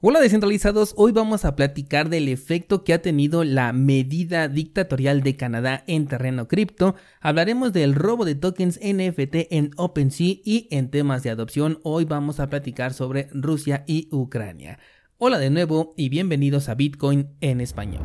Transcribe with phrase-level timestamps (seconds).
[0.00, 5.34] Hola descentralizados, hoy vamos a platicar del efecto que ha tenido la medida dictatorial de
[5.34, 11.24] Canadá en terreno cripto, hablaremos del robo de tokens NFT en OpenSea y en temas
[11.24, 14.78] de adopción hoy vamos a platicar sobre Rusia y Ucrania.
[15.16, 18.04] Hola de nuevo y bienvenidos a Bitcoin en español.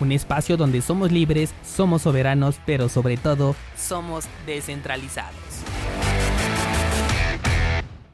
[0.00, 5.34] un espacio donde somos libres, somos soberanos, pero sobre todo somos descentralizados.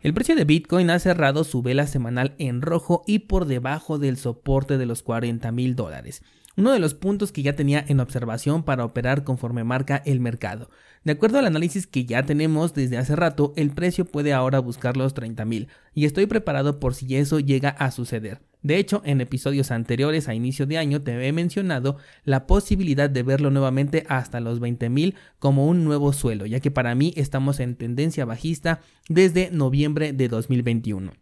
[0.03, 4.17] El precio de Bitcoin ha cerrado su vela semanal en rojo y por debajo del
[4.17, 6.23] soporte de los 40 mil dólares
[6.57, 10.71] uno de los puntos que ya tenía en observación para operar conforme marca el mercado.
[11.05, 14.97] De acuerdo al análisis que ya tenemos desde hace rato, el precio puede ahora buscar
[14.97, 18.41] los 30 mil y estoy preparado por si eso llega a suceder.
[18.63, 23.23] De hecho, en episodios anteriores a inicio de año te he mencionado la posibilidad de
[23.23, 27.61] verlo nuevamente hasta los 20 mil como un nuevo suelo, ya que para mí estamos
[27.61, 31.22] en tendencia bajista desde noviembre de 2021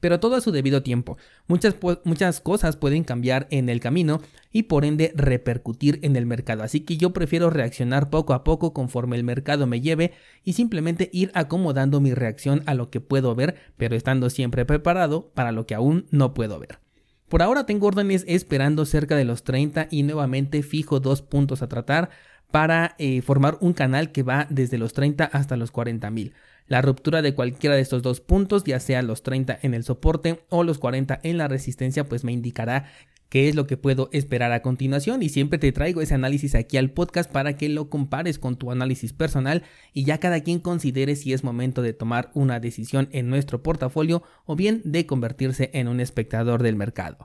[0.00, 1.16] pero todo a su debido tiempo.
[1.46, 4.20] Muchas, muchas cosas pueden cambiar en el camino
[4.52, 6.62] y por ende repercutir en el mercado.
[6.62, 10.12] Así que yo prefiero reaccionar poco a poco conforme el mercado me lleve
[10.44, 15.30] y simplemente ir acomodando mi reacción a lo que puedo ver, pero estando siempre preparado
[15.34, 16.78] para lo que aún no puedo ver.
[17.30, 21.68] Por ahora tengo órdenes esperando cerca de los 30 y nuevamente fijo dos puntos a
[21.68, 22.10] tratar
[22.50, 26.34] para eh, formar un canal que va desde los 30 hasta los 40 mil.
[26.66, 30.44] La ruptura de cualquiera de estos dos puntos, ya sea los 30 en el soporte
[30.50, 32.86] o los 40 en la resistencia, pues me indicará
[33.28, 36.76] qué es lo que puedo esperar a continuación y siempre te traigo ese análisis aquí
[36.76, 39.62] al podcast para que lo compares con tu análisis personal
[39.94, 44.22] y ya cada quien considere si es momento de tomar una decisión en nuestro portafolio
[44.44, 47.18] o bien de convertirse en un espectador del mercado.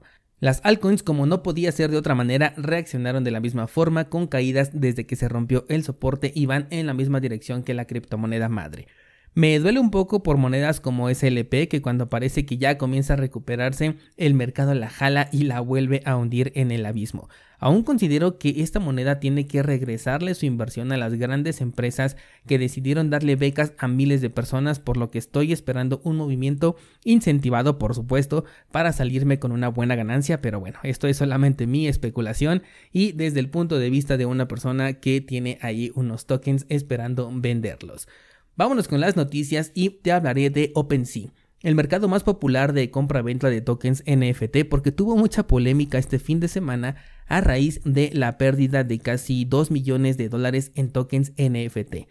[0.45, 4.27] Las altcoins, como no podía ser de otra manera, reaccionaron de la misma forma con
[4.27, 7.85] caídas desde que se rompió el soporte y van en la misma dirección que la
[7.85, 8.85] criptomoneda madre.
[9.33, 13.15] Me duele un poco por monedas como SLP que cuando parece que ya comienza a
[13.17, 17.27] recuperarse, el mercado la jala y la vuelve a hundir en el abismo.
[17.59, 22.59] Aún considero que esta moneda tiene que regresarle su inversión a las grandes empresas que
[22.59, 27.77] decidieron darle becas a miles de personas, por lo que estoy esperando un movimiento incentivado,
[27.77, 32.63] por supuesto, para salirme con una buena ganancia, pero bueno, esto es solamente mi especulación
[32.91, 37.29] y desde el punto de vista de una persona que tiene ahí unos tokens esperando
[37.33, 38.07] venderlos.
[38.57, 41.29] Vámonos con las noticias y te hablaré de OpenSea,
[41.65, 46.39] el mercado más popular de compra-venta de tokens NFT porque tuvo mucha polémica este fin
[46.39, 51.33] de semana a raíz de la pérdida de casi 2 millones de dólares en tokens
[51.39, 52.07] NFT.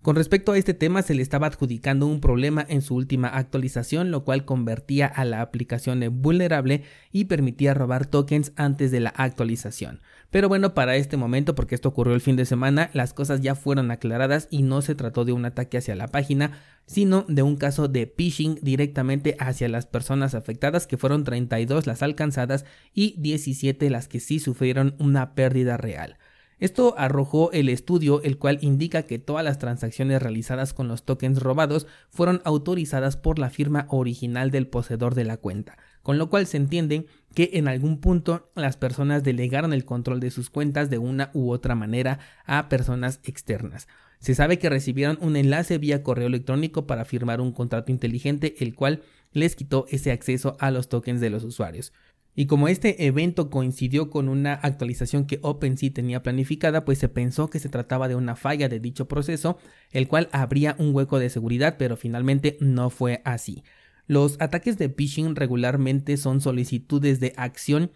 [0.00, 4.10] Con respecto a este tema se le estaba adjudicando un problema en su última actualización,
[4.10, 9.10] lo cual convertía a la aplicación en vulnerable y permitía robar tokens antes de la
[9.10, 10.00] actualización.
[10.30, 13.54] Pero bueno, para este momento, porque esto ocurrió el fin de semana, las cosas ya
[13.54, 17.56] fueron aclaradas y no se trató de un ataque hacia la página, sino de un
[17.56, 23.88] caso de phishing directamente hacia las personas afectadas, que fueron 32 las alcanzadas y 17
[23.88, 26.18] las que sí sufrieron una pérdida real.
[26.58, 31.40] Esto arrojó el estudio, el cual indica que todas las transacciones realizadas con los tokens
[31.40, 36.46] robados fueron autorizadas por la firma original del poseedor de la cuenta, con lo cual
[36.46, 37.04] se entiende
[37.34, 41.50] que en algún punto las personas delegaron el control de sus cuentas de una u
[41.50, 43.88] otra manera a personas externas.
[44.18, 48.74] Se sabe que recibieron un enlace vía correo electrónico para firmar un contrato inteligente, el
[48.74, 49.02] cual
[49.34, 51.92] les quitó ese acceso a los tokens de los usuarios.
[52.34, 57.50] Y como este evento coincidió con una actualización que OpenSea tenía planificada, pues se pensó
[57.50, 59.58] que se trataba de una falla de dicho proceso,
[59.92, 63.62] el cual abría un hueco de seguridad, pero finalmente no fue así.
[64.08, 67.90] Los ataques de phishing regularmente son solicitudes de acción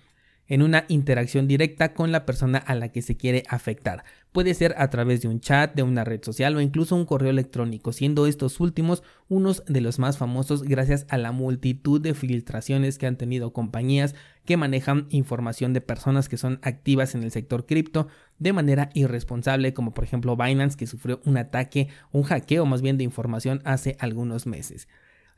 [0.46, 4.04] en una interacción directa con la persona a la que se quiere afectar.
[4.30, 7.30] Puede ser a través de un chat, de una red social o incluso un correo
[7.30, 12.98] electrónico, siendo estos últimos unos de los más famosos gracias a la multitud de filtraciones
[12.98, 17.64] que han tenido compañías que manejan información de personas que son activas en el sector
[17.64, 18.08] cripto
[18.38, 22.98] de manera irresponsable, como por ejemplo Binance que sufrió un ataque, un hackeo más bien
[22.98, 24.88] de información hace algunos meses.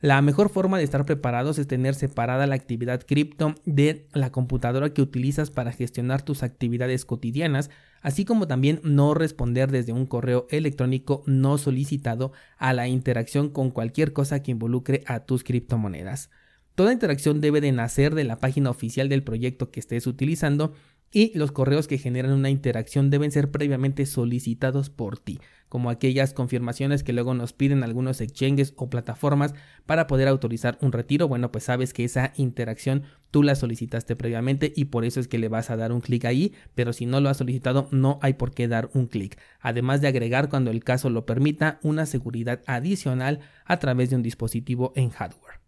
[0.05, 4.93] La mejor forma de estar preparados es tener separada la actividad cripto de la computadora
[4.93, 7.71] que utilizas para gestionar tus actividades cotidianas,
[8.03, 13.71] así como también no responder desde un correo electrónico no solicitado a la interacción con
[13.71, 16.29] cualquier cosa que involucre a tus criptomonedas.
[16.75, 20.75] Toda interacción debe de nacer de la página oficial del proyecto que estés utilizando
[21.11, 26.33] y los correos que generan una interacción deben ser previamente solicitados por ti, como aquellas
[26.33, 29.53] confirmaciones que luego nos piden algunos exchanges o plataformas
[29.85, 31.27] para poder autorizar un retiro.
[31.27, 35.39] Bueno, pues sabes que esa interacción tú la solicitaste previamente y por eso es que
[35.39, 38.33] le vas a dar un clic ahí, pero si no lo has solicitado no hay
[38.33, 39.39] por qué dar un clic.
[39.59, 44.23] Además de agregar cuando el caso lo permita una seguridad adicional a través de un
[44.23, 45.64] dispositivo en hardware.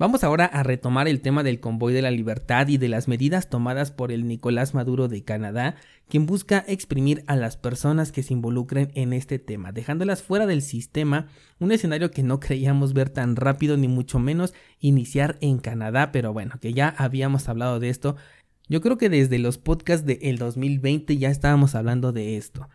[0.00, 3.50] Vamos ahora a retomar el tema del convoy de la libertad y de las medidas
[3.50, 5.76] tomadas por el Nicolás Maduro de Canadá,
[6.08, 10.62] quien busca exprimir a las personas que se involucren en este tema, dejándolas fuera del
[10.62, 11.26] sistema,
[11.58, 16.32] un escenario que no creíamos ver tan rápido ni mucho menos iniciar en Canadá, pero
[16.32, 18.16] bueno, que ya habíamos hablado de esto.
[18.70, 22.70] Yo creo que desde los podcasts del 2020 ya estábamos hablando de esto.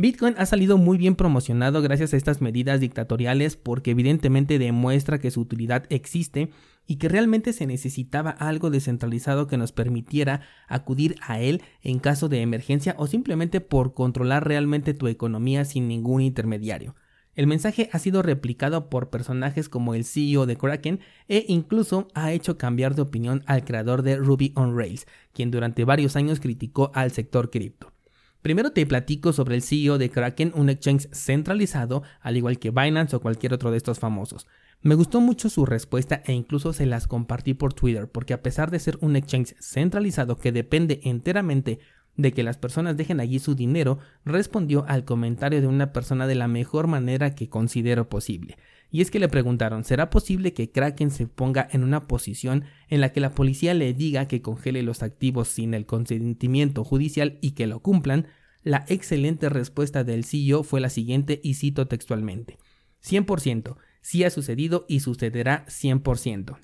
[0.00, 5.32] Bitcoin ha salido muy bien promocionado gracias a estas medidas dictatoriales porque evidentemente demuestra que
[5.32, 6.50] su utilidad existe
[6.86, 12.28] y que realmente se necesitaba algo descentralizado que nos permitiera acudir a él en caso
[12.28, 16.94] de emergencia o simplemente por controlar realmente tu economía sin ningún intermediario.
[17.34, 22.30] El mensaje ha sido replicado por personajes como el CEO de Kraken e incluso ha
[22.30, 26.92] hecho cambiar de opinión al creador de Ruby on Rails, quien durante varios años criticó
[26.94, 27.97] al sector cripto.
[28.42, 33.16] Primero te platico sobre el CEO de Kraken, un exchange centralizado, al igual que Binance
[33.16, 34.46] o cualquier otro de estos famosos.
[34.80, 38.70] Me gustó mucho su respuesta e incluso se las compartí por Twitter, porque a pesar
[38.70, 41.80] de ser un exchange centralizado que depende enteramente
[42.18, 46.34] de que las personas dejen allí su dinero, respondió al comentario de una persona de
[46.34, 48.58] la mejor manera que considero posible.
[48.90, 53.00] Y es que le preguntaron, ¿será posible que Kraken se ponga en una posición en
[53.00, 57.52] la que la policía le diga que congele los activos sin el consentimiento judicial y
[57.52, 58.26] que lo cumplan?
[58.64, 62.58] La excelente respuesta del CEO fue la siguiente y cito textualmente.
[63.04, 66.58] 100%, sí ha sucedido y sucederá 100%.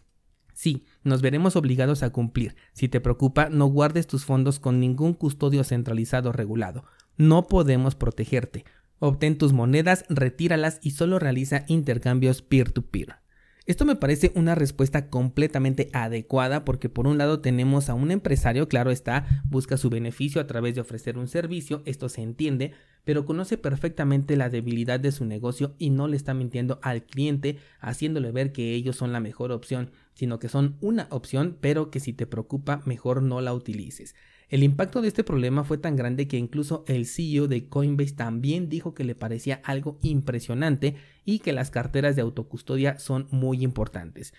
[0.65, 2.57] Sí, nos veremos obligados a cumplir.
[2.73, 6.87] Si te preocupa, no guardes tus fondos con ningún custodio centralizado regulado.
[7.19, 8.65] No podemos protegerte.
[8.99, 13.17] Obtén tus monedas, retíralas y solo realiza intercambios peer-to-peer.
[13.67, 18.69] Esto me parece una respuesta completamente adecuada porque por un lado tenemos a un empresario,
[18.69, 22.73] claro está, busca su beneficio a través de ofrecer un servicio, esto se entiende,
[23.05, 27.57] pero conoce perfectamente la debilidad de su negocio y no le está mintiendo al cliente
[27.81, 32.01] haciéndole ver que ellos son la mejor opción, sino que son una opción, pero que
[32.01, 34.15] si te preocupa mejor no la utilices.
[34.49, 38.69] El impacto de este problema fue tan grande que incluso el CEO de Coinbase también
[38.69, 44.35] dijo que le parecía algo impresionante y que las carteras de autocustodia son muy importantes.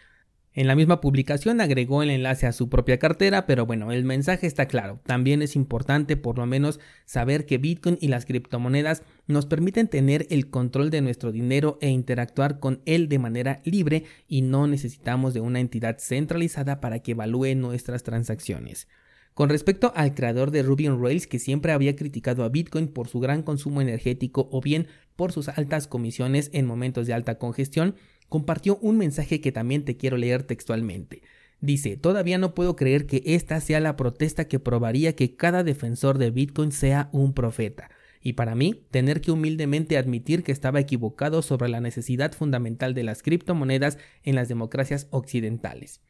[0.58, 4.48] En la misma publicación agregó el enlace a su propia cartera, pero bueno, el mensaje
[4.48, 5.02] está claro.
[5.06, 10.26] También es importante por lo menos saber que Bitcoin y las criptomonedas nos permiten tener
[10.30, 15.34] el control de nuestro dinero e interactuar con él de manera libre y no necesitamos
[15.34, 18.88] de una entidad centralizada para que evalúe nuestras transacciones.
[19.34, 23.10] Con respecto al creador de Ruby on Rails que siempre había criticado a Bitcoin por
[23.10, 24.88] su gran consumo energético o bien
[25.18, 27.96] por sus altas comisiones en momentos de alta congestión,
[28.30, 31.22] compartió un mensaje que también te quiero leer textualmente.
[31.62, 36.18] Dice, todavía no puedo creer que esta sea la protesta que probaría que cada defensor
[36.18, 37.90] de Bitcoin sea un profeta.
[38.22, 43.04] Y para mí, tener que humildemente admitir que estaba equivocado sobre la necesidad fundamental de
[43.04, 46.02] las criptomonedas en las democracias occidentales.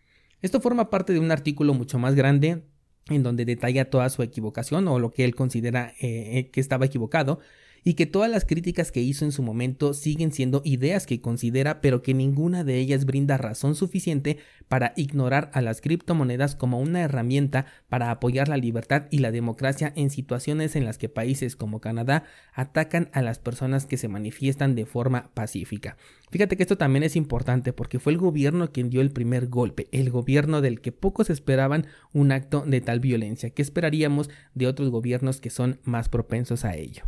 [0.41, 2.63] Esto forma parte de un artículo mucho más grande
[3.09, 6.85] en donde detalla toda su equivocación o lo que él considera eh, eh, que estaba
[6.85, 7.39] equivocado
[7.87, 11.81] y que todas las críticas que hizo en su momento siguen siendo ideas que considera,
[11.81, 17.01] pero que ninguna de ellas brinda razón suficiente para ignorar a las criptomonedas como una
[17.01, 21.79] herramienta para apoyar la libertad y la democracia en situaciones en las que países como
[21.79, 22.23] Canadá
[22.53, 25.95] atacan a las personas que se manifiestan de forma pacífica.
[26.31, 29.89] Fíjate que esto también es importante porque fue el gobierno quien dio el primer golpe,
[29.91, 33.51] el gobierno del que pocos esperaban un acto de tal violencia.
[33.51, 37.03] ¿Qué esperaríamos de otros gobiernos que son más propensos a ello?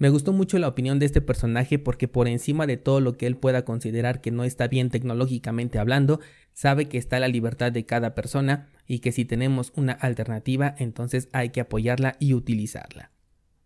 [0.00, 3.26] Me gustó mucho la opinión de este personaje porque por encima de todo lo que
[3.26, 6.20] él pueda considerar que no está bien tecnológicamente hablando,
[6.54, 11.28] sabe que está la libertad de cada persona y que si tenemos una alternativa entonces
[11.34, 13.10] hay que apoyarla y utilizarla.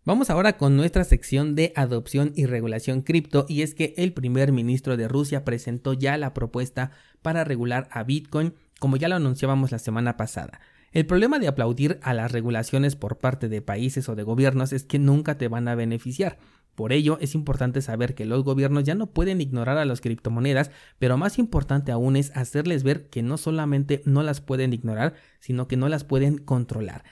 [0.03, 4.51] Vamos ahora con nuestra sección de adopción y regulación cripto y es que el primer
[4.51, 9.71] ministro de Rusia presentó ya la propuesta para regular a Bitcoin como ya lo anunciábamos
[9.71, 10.59] la semana pasada.
[10.95, 14.85] El problema de aplaudir a las regulaciones por parte de países o de gobiernos es
[14.85, 16.37] que nunca te van a beneficiar.
[16.73, 20.71] Por ello, es importante saber que los gobiernos ya no pueden ignorar a las criptomonedas,
[20.97, 25.67] pero más importante aún es hacerles ver que no solamente no las pueden ignorar, sino
[25.67, 27.03] que no las pueden controlar.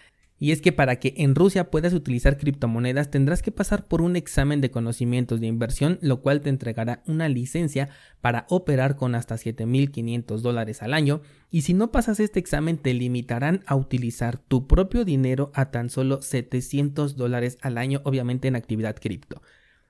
[0.44, 4.18] Y es que para que en Rusia puedas utilizar criptomonedas tendrás que pasar por un
[4.18, 7.88] examen de conocimientos de inversión, lo cual te entregará una licencia
[8.20, 12.94] para operar con hasta 7.500 dólares al año, y si no pasas este examen te
[12.94, 18.58] limitarán a utilizar tu propio dinero a tan solo 700 dólares al año, obviamente en
[18.58, 19.42] actividad cripto.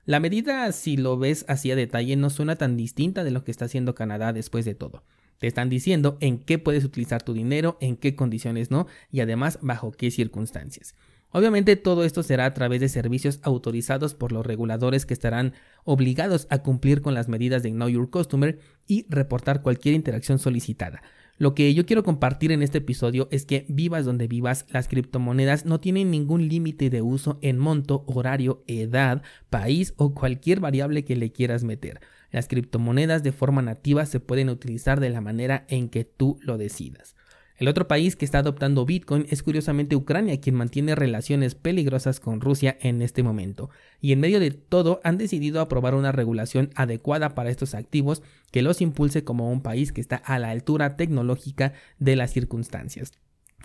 [0.06, 3.50] La medida, si lo ves así a detalle, no suena tan distinta de lo que
[3.50, 5.02] está haciendo Canadá después de todo.
[5.44, 9.60] Te están diciendo en qué puedes utilizar tu dinero, en qué condiciones no y además
[9.62, 10.96] bajo qué circunstancias.
[11.32, 15.52] Obviamente todo esto será a través de servicios autorizados por los reguladores que estarán
[15.84, 18.58] obligados a cumplir con las medidas de Know Your Customer
[18.88, 21.02] y reportar cualquier interacción solicitada.
[21.38, 25.66] Lo que yo quiero compartir en este episodio es que vivas donde vivas, las criptomonedas
[25.66, 31.18] no tienen ningún límite de uso en monto, horario, edad, país o cualquier variable que
[31.18, 32.00] le quieras meter.
[32.34, 36.58] Las criptomonedas de forma nativa se pueden utilizar de la manera en que tú lo
[36.58, 37.16] decidas.
[37.58, 42.42] El otro país que está adoptando Bitcoin es curiosamente Ucrania, quien mantiene relaciones peligrosas con
[42.42, 43.70] Rusia en este momento.
[44.02, 48.64] Y en medio de todo han decidido aprobar una regulación adecuada para estos activos que
[48.64, 53.12] los impulse como un país que está a la altura tecnológica de las circunstancias.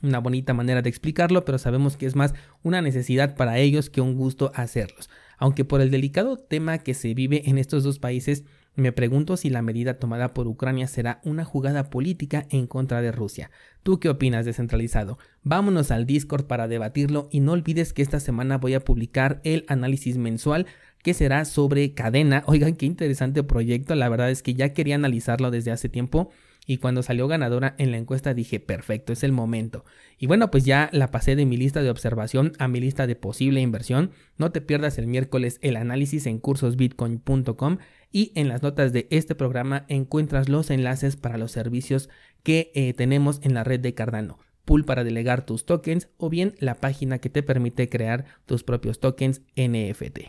[0.00, 4.00] Una bonita manera de explicarlo, pero sabemos que es más una necesidad para ellos que
[4.00, 5.10] un gusto hacerlos.
[5.38, 8.44] Aunque por el delicado tema que se vive en estos dos países,
[8.76, 13.10] me pregunto si la medida tomada por Ucrania será una jugada política en contra de
[13.10, 13.50] Rusia.
[13.82, 15.18] ¿Tú qué opinas, descentralizado?
[15.42, 19.64] Vámonos al Discord para debatirlo y no olvides que esta semana voy a publicar el
[19.66, 20.66] análisis mensual
[21.02, 22.44] que será sobre cadena.
[22.46, 23.96] Oigan, qué interesante proyecto.
[23.96, 26.30] La verdad es que ya quería analizarlo desde hace tiempo
[26.68, 29.86] y cuando salió ganadora en la encuesta dije, perfecto, es el momento.
[30.18, 33.16] Y bueno, pues ya la pasé de mi lista de observación a mi lista de
[33.16, 34.10] posible inversión.
[34.36, 37.78] No te pierdas el miércoles el análisis en cursosbitcoin.com
[38.12, 42.10] y en las notas de este programa encuentras los enlaces para los servicios
[42.42, 44.38] que eh, tenemos en la red de Cardano.
[44.66, 49.00] Pool para delegar tus tokens o bien la página que te permite crear tus propios
[49.00, 50.28] tokens NFT.